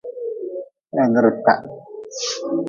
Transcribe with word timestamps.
Kpehdrita. 0.89 1.53